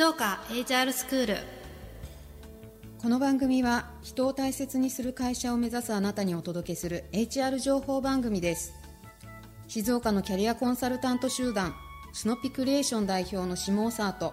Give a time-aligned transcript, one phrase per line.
[0.00, 1.36] 静岡 HR スクール
[3.02, 8.72] この番組は人を大切にする会社を目指すあなたにお届けする HR 情報番組です。
[9.68, 11.74] 静岡のキャリアコンサルタント集団
[12.14, 14.32] スノピクリエーション代表の下尾沢と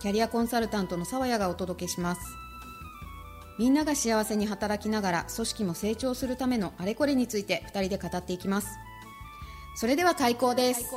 [0.00, 2.20] キャリアコンサルタントの沢谷がお届けします。
[3.56, 8.66] みんなが幸せに働きながら組織も成長するためのあれこれについて2人で語っていきます。
[9.76, 10.90] それでは開講です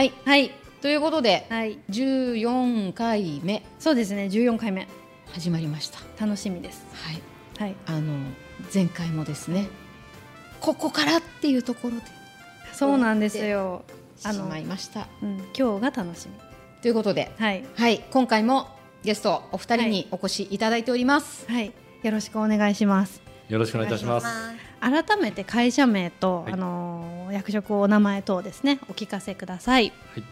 [0.00, 0.14] はい。
[0.24, 0.50] はい。
[0.80, 1.78] ということではい。
[1.90, 3.62] 14回目。
[3.78, 4.30] そうですね。
[4.32, 4.88] 14回目。
[5.26, 5.98] 始まりました。
[6.18, 6.86] 楽しみです。
[6.94, 7.22] はい。
[7.58, 7.76] はい。
[7.84, 8.14] あの
[8.72, 9.68] 前回もですね
[10.58, 12.02] ここからっていうところで。
[12.72, 13.82] そうなんですよ。
[14.24, 15.06] あのしまいました。
[15.22, 16.34] うん、今日が楽しみ。
[16.80, 17.62] ということではい。
[17.76, 18.02] はい。
[18.10, 18.68] 今回も
[19.02, 21.74] ゲストお二人にお越しいただいております、はい。
[22.02, 23.20] よろしくお願いします。
[23.50, 24.26] よろしくお願いいたします。
[24.80, 26.52] 改めて会社名と、はい。
[26.54, 30.24] あのー役職お名前等ですねお聞かせくださいはい。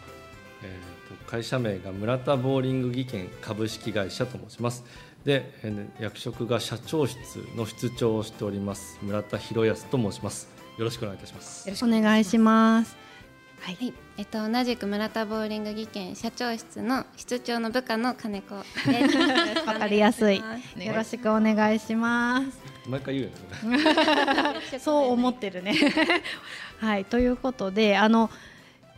[0.63, 4.83] えー、と会社名が村田ボーリング技研株式会社と申します。
[5.23, 7.19] で、えーね役職が社長室
[7.55, 10.49] の室長をしております村田博康と申します。
[10.77, 11.67] よろしくお願いいたします。
[11.67, 12.95] よろしくお願いします
[13.61, 18.55] はい、はい、えっと同じく村田ボーリング技研社長室の室長の部下の金子。
[19.67, 20.41] わかりやすい
[20.77, 23.31] ねよろしくお願いします毎回言うよ
[23.71, 23.79] ね。
[24.79, 25.75] そう思ってるね。
[26.79, 28.29] はいということであの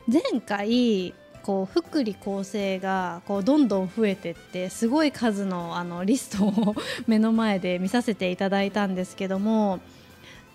[0.08, 6.76] 前回こう福利厚生がこうどんどん増えてってすごい数のあのリストを
[7.08, 9.80] 目の前で見させていただいたんですけども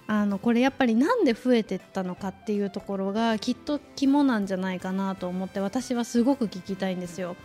[0.07, 7.37] あのこれやっぱりなんで増えてったのかっていうところがきっと肝なんじゃないかなと思って私はすごく聞きたいんですよ。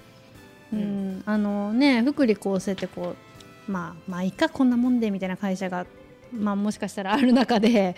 [0.72, 3.31] うん、あのね福利厚生ってこう
[3.72, 5.86] まあまあいいかこんなもんでみたいな会社が
[6.34, 7.96] まあもしかしたらある中で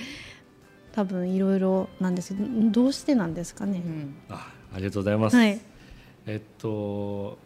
[0.93, 2.35] 多分いろいろなんです。
[2.35, 3.81] けどどうしてなんですかね。
[3.83, 4.15] うん。
[4.29, 5.35] あ、ありがとうございます。
[5.35, 5.59] はい。
[6.27, 7.37] えっと、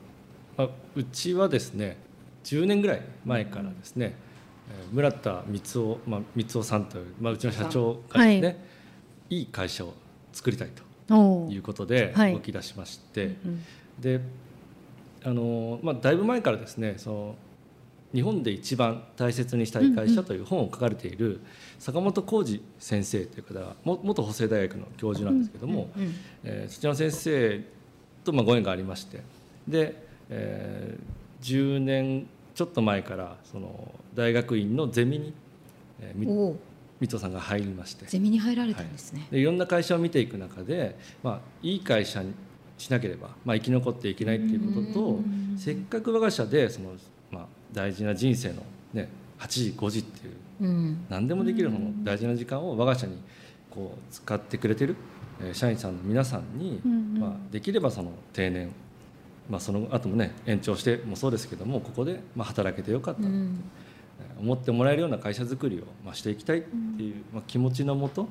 [0.58, 1.98] まあ、うちはですね、
[2.44, 4.14] 10年ぐらい前からですね、
[4.70, 8.54] えー村田光夫、まあ、光夫さんという、まあ、うちの社長がですね、、は
[9.30, 9.42] い。
[9.44, 9.94] い会社を
[10.34, 10.70] 作りたい
[11.08, 12.34] ということではい。
[12.34, 13.64] 動き出しまして、うん
[14.00, 14.22] で
[15.24, 17.36] あの、まあ、だいぶ前からですねその
[18.13, 21.41] 日本で一番大切にしたい会社という本を書かれている
[21.78, 26.13] 坂本浩二先生という方がも元法政大学の教授なんですけども、うん
[26.44, 27.62] えーそちらの先生
[28.23, 29.22] とまあご縁がありまして
[29.67, 29.96] で、
[30.29, 35.34] えー10年ちょっと前からその大学院のゼミに、
[36.01, 36.59] えーみおお。
[37.00, 38.06] 三藤さんが入りまして。
[38.07, 42.34] ゼミに入られたんですね、でいろんな会社を見ていく中で、まあ、いい会社に
[42.78, 45.19] しなければ、まあ、生き残っていけないっていうことと
[45.57, 46.97] せっかく我が社でその、まあ、
[47.73, 48.63] 大事な人生の、
[48.94, 51.05] ね、8時5時っていううん。
[51.09, 53.17] 何でもできるその大事な時間を我が社に
[53.69, 54.95] こう使ってくれてる
[55.41, 57.19] えー社員さんの皆さんに、うんうん。
[57.19, 58.72] まあ、できればその定年、
[59.50, 63.33] まあ、その後もね延長してもそうですけどもここでまあ働けてよかった、えうん。
[64.38, 68.28] ー思ってもらえるような会社づくりをまあしていきたいっていう、まあ、気持ちのもと、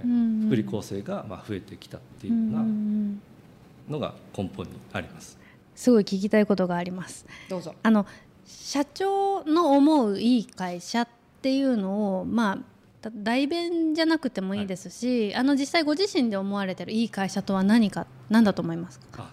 [0.00, 3.12] えーうん福利厚生がまあ増えてきたっていううんうようん。
[3.16, 5.38] なのが根本にあります。
[5.74, 7.26] すごい聞きたいことがあります。
[7.48, 7.74] どうぞ。
[7.82, 8.06] あの
[8.48, 11.08] 社長の思ういい会社っ
[11.42, 12.58] ていうのをまあ
[13.00, 19.22] た代弁じゃなくてもいいですし、あの実際ご自身で思われてるいい会社とは何か何だと思いますか？
[19.22, 19.32] あ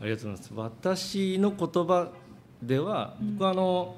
[0.00, 2.08] ありがとうございます私の言葉
[2.62, 3.94] では僕はあの、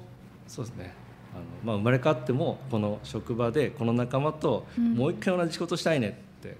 [0.47, 0.93] そうですね
[1.33, 6.09] あの、まあ、生まれ変わってもこの職場でこの仲間とうんもう一回同じ仕事したいね
[6.39, 6.57] って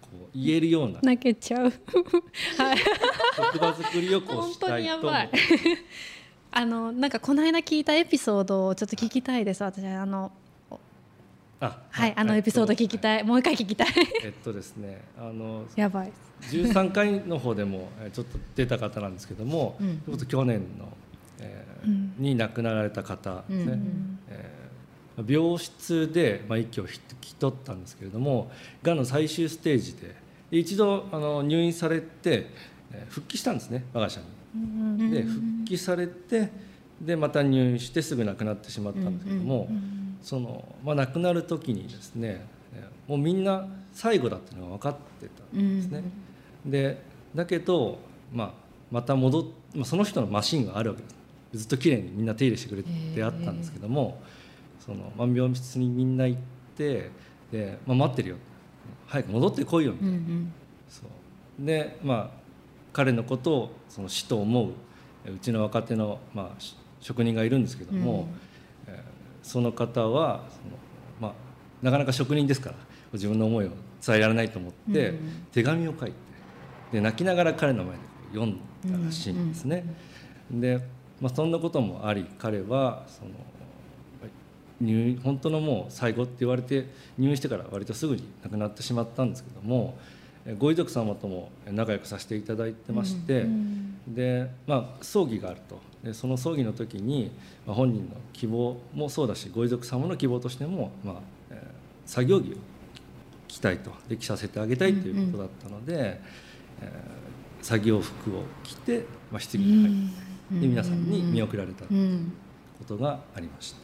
[0.00, 1.64] こう言えるような泣けちゃう。
[1.64, 1.72] はい。
[3.36, 5.30] 職場作りをこうしたいと思うにやばい。
[6.54, 9.64] あのなんかこの間聞いたエピソードをちょっと聞きたいです。
[9.64, 10.30] 私あの
[11.60, 13.24] あはいあのエピソード聞きい、たい。
[13.24, 13.88] もう一回聞きたい。
[14.22, 16.12] えっとですねあの やばい。
[16.50, 20.88] 13回の方でもえーちょっと出た方なんですけども、うん去年の、
[21.40, 24.62] えーうんに亡くなられた方ですね、うんえー
[25.30, 28.50] 病室で、まあ、息を引き取ったんですけれども
[28.82, 30.14] がんの最終ステージで
[30.50, 32.46] で一度あの入院されて、
[32.92, 34.26] えー復帰したんですね我が社に。
[34.54, 36.50] うんで復帰されて
[37.00, 39.68] でまた入院してすぐ亡くなってしまったんですけども、
[40.22, 46.04] そのまあ、亡くなる時にですねえーもうみんな最後だっていうのが分かってたんですね。
[46.64, 47.02] で
[47.34, 47.98] だけど、
[48.32, 48.52] まあ、
[48.90, 49.44] また戻っ、
[49.74, 51.16] まあ、その人のマシンがあるわけです。
[51.54, 54.22] ずっときれいにみんな手入れしてくれてあったんですけども、
[54.80, 56.40] その、まあ、病室にみんな行っ
[56.76, 57.10] て
[57.50, 58.36] で、まあ、待ってるよ。
[59.06, 60.12] 早く戻ってこいよみたいな。
[60.12, 60.52] うんうん。
[60.88, 61.66] そう。
[61.66, 62.41] でまあ
[62.92, 64.70] 彼のことをその師と思う
[65.30, 66.62] うちの若手の、まあ、
[67.00, 68.28] 職人がいるんですけども、
[68.86, 69.00] うん、えー、
[69.42, 70.76] その方はその、
[71.20, 71.32] まあ、
[71.82, 72.76] なかなか職人ですから
[73.12, 73.70] 自分の思いを
[74.04, 75.14] 伝えられないと思って、
[75.52, 76.16] 手紙を書いて
[76.92, 77.98] で泣きながら彼の前で
[78.32, 79.84] 読んだらしいんですね。
[80.50, 80.78] で、
[81.20, 83.30] まあ、そんなこともあり彼はその
[84.80, 89.96] 入院本当のもう最後って言われて入院してから割とすぐに亡くなってしまったんですけども
[90.58, 93.46] ご遺族様とも仲良くさせていただいてまして、
[94.06, 95.80] で、まあ、葬儀があると。
[96.02, 97.30] でその葬儀の時に、
[97.64, 101.14] まあ、本人の希望もそうだしご遺族様の希望としても、まあ
[101.50, 102.56] えー、作業着を
[103.46, 103.92] 着たいと。
[104.08, 111.90] で着させてあげたいということだったので、うんうん、えー、作業服を着て、まあ、棺に入ってで皆さんに見送られたこ
[112.86, 113.78] とがありました。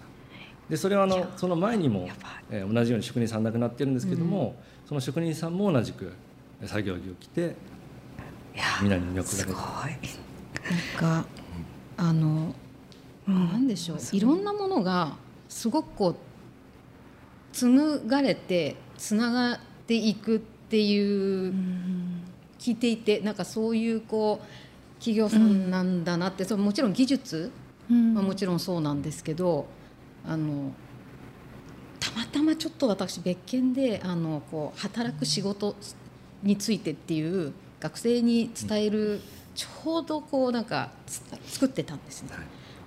[0.68, 2.08] でそれはあのその前にも、
[2.50, 6.12] えー、同じように職人さん亡くなってるんですけども、うん、その職人さんも同じく
[6.64, 7.54] 作業着を着て
[8.82, 9.58] 皆に見送られた。
[11.02, 11.26] なんか
[11.96, 12.54] あの、
[13.28, 13.98] うん、なんでしょう。
[14.12, 15.16] いろんなものが
[15.48, 16.16] すごくこう
[17.52, 21.54] 紡がれてつながっていくっていう、
[22.58, 27.52] 聞いていてなんかそういうこう企業さんなんだなって、そもちろん技術
[27.88, 29.66] はもちろんそうなんですけど
[30.26, 30.72] あの
[32.00, 35.74] たまたまちょっと私別件であのこう働く仕事
[36.42, 39.20] についてっていう学生に伝える、
[39.54, 42.30] ちょうどこうなんか作ってたんですね。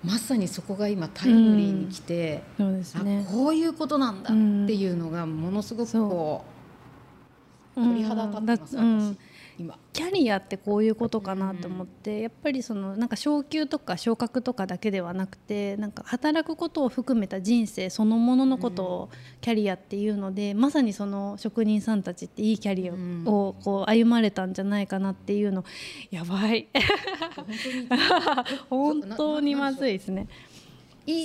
[0.03, 6.44] まさにそこが今タイムリーに来て、うん、そうですね、こういうことなんだっていうのがものすごくこ
[7.75, 9.18] う鳥肌立ってます、私。
[9.59, 19.09] 今キャリアってこういうことかなと思って、うん、やっぱりそのなんか昇給とか昇格とかだけではなくてなんか働くことを含めた人生そのもののことを
[19.42, 22.94] キャリアっていうので、うん、まさにその職人さんたちっていいキャリア
[23.30, 25.65] をこう歩まれたんじゃないかなっていうの
[26.09, 26.68] やばい
[28.69, 30.27] 本当にまずいですね。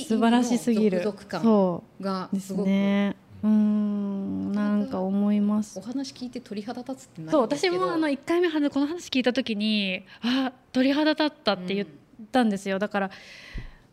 [0.08, 1.02] 素晴らしすぎる。
[1.02, 3.17] そうがすごくね。
[3.46, 5.78] うんなんか思います。
[5.78, 11.87] お話聞いて鳥肌立つってそう私もあの1回目この話聞いた時にあ鳥肌立ったって言っ
[12.32, 13.10] たんですよ、うん、だから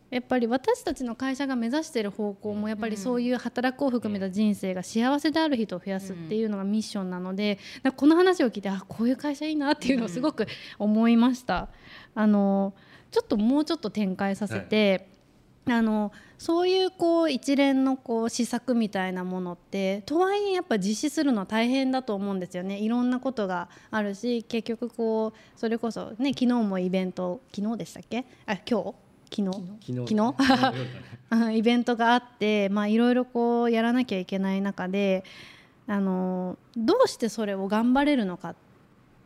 [0.09, 7.59] やっぱり私たちの会社が目指している方向もやっぱりそういう働くを含めた人生が幸せである人を増やすっていうのがミッションなので
[7.95, 10.47] この話を聞いてあこういう会社いいなっていうのをすごく
[10.79, 11.69] 思いました。
[12.15, 12.73] あの
[13.11, 15.07] ちょっともうちょっと展開させて、
[15.65, 22.79] あのそういうこう一連のこう施策みたいなものってとはいえやっぱ実施するの大変だと思うんですよね。
[22.79, 28.25] いろんなことがあるし結局こうそれこそね昨日もイベント昨日でしたっけ？
[28.45, 28.93] あ今日？
[29.33, 30.05] 昨日？
[30.09, 31.55] 昨日。
[31.57, 35.23] イベントがあってまあいろいろこうやらなきゃいけない中で
[35.87, 38.55] あのどうしてそれを頑張れるのかっ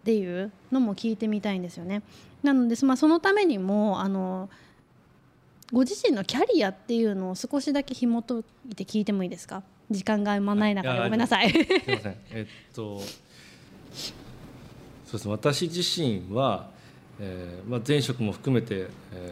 [0.05, 2.03] ていうのも聞いてみたいんですよね。
[2.43, 4.49] なので、まあ、そのためにもあの
[5.71, 9.63] ご自身のキャリアっていうのを少しだけ紐解いて聞いてもいいですか？
[9.91, 11.49] 時間がまない中でごめんなさい。
[11.51, 12.17] すみません。
[12.31, 13.01] えっと
[15.05, 16.69] そうです私自身は、
[17.19, 19.31] えーまあ、前職も含めて、え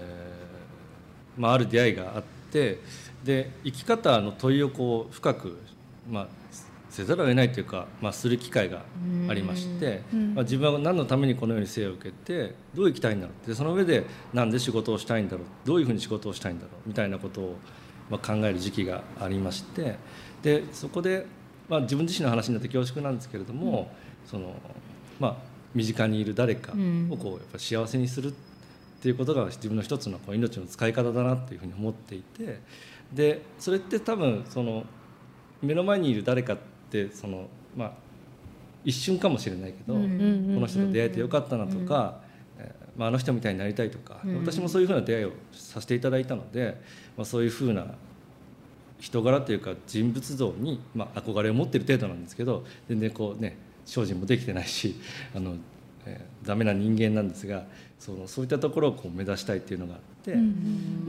[1.37, 2.79] ーまあ、ある出会いがあって
[3.25, 5.57] で生き方の問いをこう深く、
[6.09, 6.27] まあ、
[6.95, 8.83] せざるを得ないというか、まあ、する機会が
[9.27, 17.55] ありまして、まあ、自分は何のためにこのように生を受けてどう生きたいんだろうってその上で何で仕事をしたいんだろうどういうふうに仕事をしたいんだろうみたいなことを、
[18.09, 19.97] まあ、考える時期がありまして
[20.41, 21.25] でそこで、
[21.67, 23.91] まあ、自分自身の話になって恐縮なんですけれども、
[24.23, 24.55] うん、その
[25.19, 25.35] まあ、
[25.73, 26.73] 身近にいる誰か
[27.09, 28.33] をこうやっぱ幸せにするっ
[29.01, 32.59] ていうことが自分の一つのこう命の使い方だなっていうふうに思っていて
[33.13, 34.83] でそれって多分その
[35.61, 36.74] 目の前にいる誰かって
[37.13, 37.91] そのまあ
[38.83, 42.19] 一瞬かもしれないけど、この人と出会えてよかったなとか、
[42.95, 46.79] まあ、あの人みたいになりたいとか、私もそういうふうな出会いをさせていただいたので、
[47.17, 47.87] まあ、そういうふうな
[48.99, 54.95] 人柄というか人物像に、まあ、憧れを持ってる程度なんですけど全然こうね精進もできてないし
[55.35, 55.55] あの、
[56.05, 57.65] えー、ダメな人間なんですが
[57.99, 60.37] そのそういったところをこう目指したいっていうのがあって、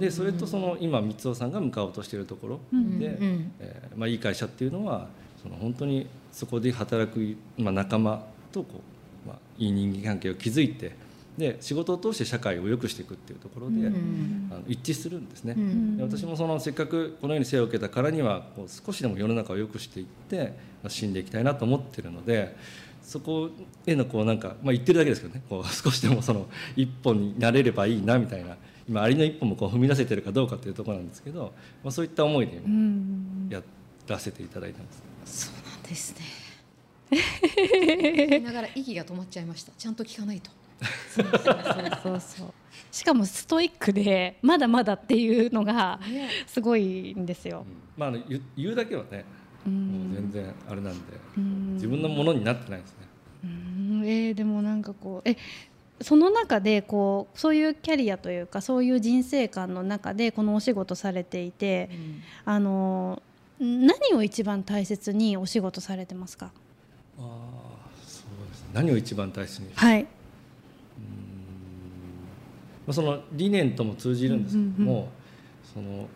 [0.01, 2.61] でそれとその今三尾さんが向かおうとしているところ
[2.99, 3.19] で、
[3.61, 5.09] えーまあ、いい会社っていうのは
[5.43, 8.81] その本当にそこで働く、まあ、仲間とこ
[9.25, 10.93] う、まあ、いい人間関係を築いて
[11.39, 20.55] で仕事を通して社会を良くしていくっていうところで、うん、あの一致するんですね、うん、私もそのせっかくこのように生を受けたからにはこう少しでも世の中を良くしていって
[20.89, 22.57] 死んでいきたいなと思ってるので
[23.03, 23.51] そこ
[23.87, 25.43] へのこうなんか、まあ、言ってるだけですけどね。
[25.49, 28.57] こう 少しでもその一本になれればいいなみたいな
[28.89, 31.53] 今ありの一本もこう踏み出せてるかどうかというところなんですけど、
[31.85, 32.61] まあ、そういった思いで
[33.51, 33.63] や
[34.09, 35.47] らせていただいてます。
[35.47, 36.25] そうなんですね。
[37.11, 39.73] 聞きながら息が止まっちゃいました。
[39.77, 40.51] ちゃんと聞かないと。
[41.15, 41.63] そうそう
[42.03, 42.55] そうそう
[42.91, 45.99] しかもストイックでまだまだっていうのが
[46.47, 47.65] すごいんですよ。
[47.67, 49.25] うんまああの言う言うだけはね、
[49.67, 51.01] うもうん全然あれなんで、
[51.37, 52.97] うん自分のものになってないですね。
[53.45, 55.37] うんえーでもなんかこうえ
[56.03, 61.89] その中でこうそういうキャリアというかそういう人生観の中でこのお仕事されていて、
[62.45, 63.23] あの
[63.59, 66.51] 何を一番大切にお仕事されてますか？
[67.19, 67.23] ああ
[68.07, 68.69] そうですね。
[68.75, 69.69] 何を一番大切に？
[69.75, 70.03] はい。
[70.05, 70.09] ま
[72.89, 75.07] あ、その理念とも通じるんですけども、うんうん
[75.75, 76.09] その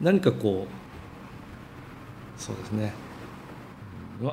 [0.00, 0.66] 何かこ
[2.38, 2.92] うそうですね。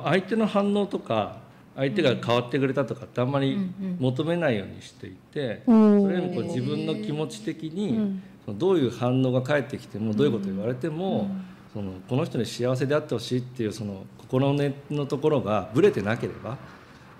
[0.04, 1.38] 相手の反応とか
[1.76, 3.56] 相手が変わってくれたとかってあんまり
[3.98, 8.20] 求めないようにしていて、うんそれよりもこう自分の気持ち的に、
[8.54, 11.30] どういう反応が返ってきてもどういうこと言われても、
[11.72, 16.58] そのこの人に幸せであってほしいっていうその心根のところがぶれてなければ、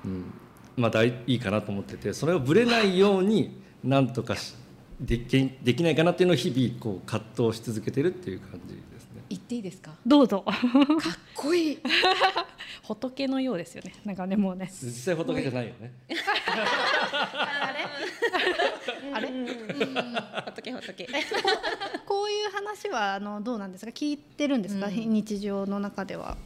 [0.04, 0.32] うん、
[0.76, 4.54] まあ大いいかなと思っててそれをぶれないようになんとかし
[5.00, 9.22] できできないかなっていうのを日々こう葛藤し続けてるっていう感じですね。
[9.30, 9.92] 言っていいですか？
[10.04, 10.42] どうぞ。
[10.42, 10.56] かっ
[11.34, 11.78] こいい。
[12.82, 13.94] 仏のようですよね。
[14.04, 14.68] なんかねもうね。
[14.82, 15.92] 実際仏じゃないよね。
[19.14, 19.31] あれ？
[19.31, 21.07] 仏仏。
[22.07, 23.93] こういう話はあのどうなんですか？
[23.93, 24.95] 聞いてるんですか、うん。
[24.95, 26.37] 日常の中では。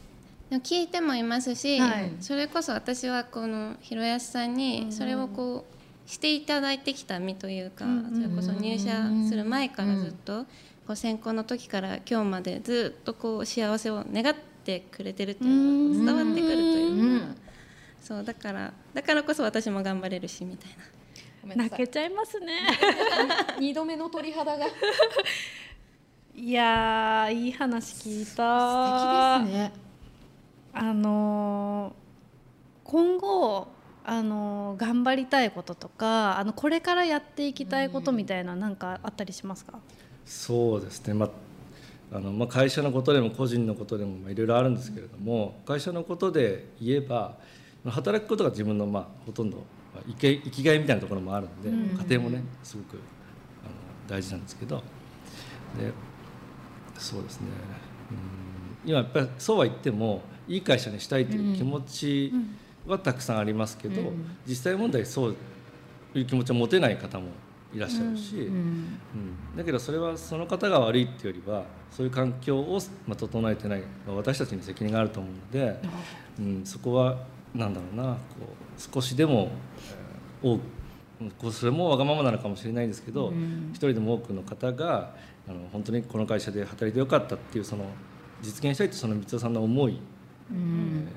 [0.51, 2.11] 聞いてもいますし、はい。
[2.21, 5.65] それこそ私はこの広安さんにそれをこ
[6.07, 10.45] うしていただいてきた身というか、うんそれこそ入社する前からずっと、
[10.85, 17.25] こう選考の時から今日までずっとこう幸せを願ってくれてるっていうのが伝わってくるというか、
[18.01, 20.77] そうだからだからこそ私も頑張れるしみたいな。
[21.45, 22.59] 泣けちゃいますね。
[23.59, 24.65] 二度目の鳥肌が。
[24.65, 24.71] 素
[26.35, 29.73] いやーいい話聞い敵たですね。
[30.73, 32.05] あのー
[32.83, 33.67] 今後
[34.03, 39.79] あのー頑張りたいこととかあのこれからやっていきたいことみたいななんかあったりしますか、
[40.25, 41.29] そうですね、まあ
[42.11, 47.35] あのまあ、会社のことでも個人のことでもまあいろいろあるんですけれども会社のことで言えば
[47.85, 49.65] 働くことが自分のまあほとんどまあ
[50.07, 51.97] 生き生きがいみたいなところもあるんで、うん。
[52.05, 52.99] 家庭もねすごく
[53.63, 53.71] あの
[54.07, 54.77] 大事なんですけど。
[55.79, 55.91] で
[56.97, 57.47] そうですね。
[58.11, 58.89] うん。
[58.89, 62.33] 今やっぱりそうは言ってもいい会社にしたいという気持ち
[62.85, 64.37] はたくさんありますけど、うん。
[64.47, 65.35] 実際問題そう
[66.13, 67.27] いう気持ちを持てない方も
[67.73, 68.35] いらっしゃるし。
[68.35, 68.43] うん。
[68.43, 75.79] うん、だけどそれはその方が悪いっていうよりはそういう環境を、まあ、整えてない、まあ、私たちに責任があると思うので、
[76.39, 77.17] うん、そこは
[77.55, 78.19] なんだろうなこ
[78.77, 79.49] う少しでも、
[80.43, 80.47] えー。
[80.47, 80.59] 多
[81.39, 83.69] くそれもわがままなのかもしれないですけど、うん。
[83.71, 85.15] 一人でも多くの方が
[85.47, 87.85] あの本当にこの会社で働いてよかったっていうその
[88.41, 89.99] 実現したいとその三代さんの思い
[90.51, 91.07] うん。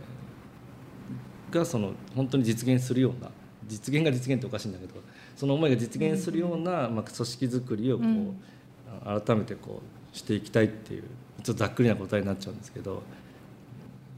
[1.51, 3.31] がその本当に実現するような
[3.67, 4.95] 実現が実現っておかしいんだけど
[5.37, 9.81] その思いが実現するような、まあ、組織づくりをこう、改めてこ
[10.13, 11.05] うしていきたいっていう
[11.43, 13.03] ちょっとざっくりな答えになっちゃうんですけど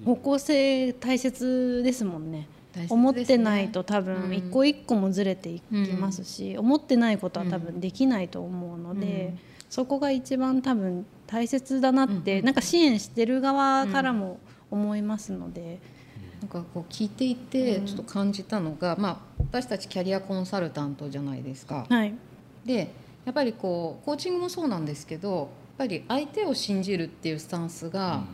[0.05, 2.49] 方向性大切ですもんね。
[2.77, 2.87] ね。
[2.89, 4.35] 思ってないと多分うん。
[4.35, 9.39] 一個一個もずれていきますし、思ってないことは多分できないと思うので、うん。
[9.69, 14.39] そこが一番多分大切だなって、うんなんか支援してる側からも
[14.71, 15.81] 思いますので、
[16.41, 17.87] なんかこう聞いていてうん。
[17.87, 19.19] ちょっと感じたのが、まあ、
[19.51, 21.87] 私たちキャリアコンサルタントじゃないですか。
[21.89, 22.15] はい、
[22.65, 22.93] で
[23.25, 28.25] やっぱりこうコーチングもそうなんですけどやっぱり相手を信じるっていうスタンスが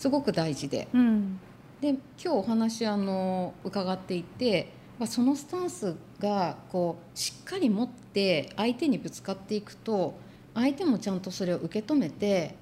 [0.00, 0.88] すごく大事で。
[0.94, 1.38] うん。
[1.82, 10.14] で今日お話あの伺っていて、まあ、そのスタンスがこうしっかり持って相手にぶつかっていくと
[10.54, 12.54] 相手もちゃんとそれを受け止めて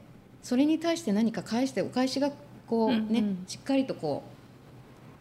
[0.43, 2.33] それに対して何か返してお返しが
[2.67, 3.45] こうね、うんうん。
[3.47, 4.25] しっかりとこ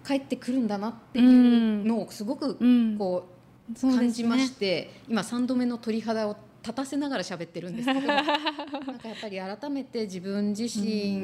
[0.03, 2.97] う返ってくるんだなっていうのをすごくうん。
[2.97, 11.19] こう感じまして、今3度目の鳥肌を立たせながら喋ってるんですけど なんかやっぱり改めて自分自身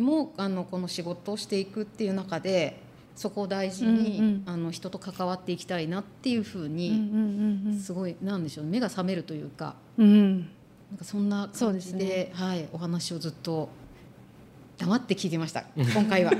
[0.00, 2.80] もあのこの仕事をしていくっていう中で
[3.14, 10.38] そこを大事に、うんうんあの人と関わっていきたいなっていうふううんに、うんうんすごいなんでしょう目が覚めるというかうんうん。
[10.90, 12.30] なんかそんなそう感じでね。
[12.32, 13.68] はい、お話をずっと
[14.78, 16.32] 黙って聞いてました 今回は。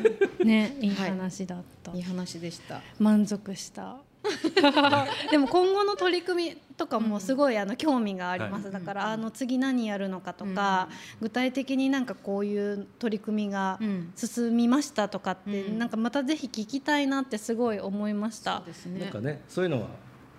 [0.44, 1.10] ねいいはい。
[1.10, 2.80] 話だった、いい話でした。
[2.98, 3.98] 満足した
[5.30, 8.72] でも今後の取り組みとかもすごいあの興味があります、はい。
[8.72, 10.88] だからあの次何やるのかとか、
[11.20, 14.12] 具体的になんかこういう取り組みがうん。
[14.14, 15.78] 進みましたとかって、うん。
[15.78, 18.58] なんかまたぜひ聞きたいなってすごい思いました。
[18.58, 18.66] そう。
[18.66, 19.00] ですね。
[19.00, 19.88] なんかねそういうのは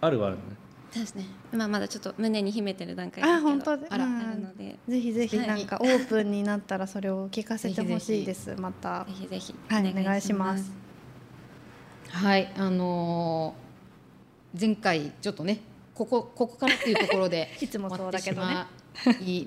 [0.02, 0.42] あるはあるね。
[0.92, 1.26] そうですね。
[1.52, 4.18] まあまだちょっと胸に秘めてる段階ですけどあ本当であらうん。
[4.18, 4.80] あるので。
[4.88, 5.48] ぜひぜひはい。
[5.48, 8.56] なんかオープンになったらそれを聞かせてほしいです。
[8.60, 9.06] また。
[9.06, 9.56] ぜひぜひ。
[9.68, 10.72] はいお願いします。
[12.10, 13.69] はいあのー
[14.60, 15.60] 前回ちょっとね
[15.94, 18.66] ここここからっていうところで いつもそうだけどね。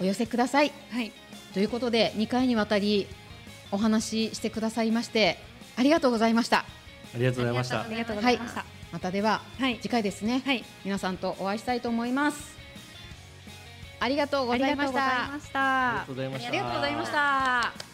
[0.00, 0.72] お寄せください。
[0.90, 1.12] はい。
[1.52, 3.06] ということで2回にわたり
[3.70, 5.38] お話ししてくださいまして
[5.76, 6.64] ありがとうございました。
[7.14, 7.82] ありがとうございました。
[7.82, 8.64] ありがとうございました。
[8.92, 9.78] またでははい。
[9.80, 10.64] 次回ですね、はい。
[10.84, 12.58] 皆さんとお会いしたいと思います。
[14.00, 16.02] ありがとうございました。
[16.02, 16.48] ありがとうございました。
[16.48, 17.89] ありがとうございました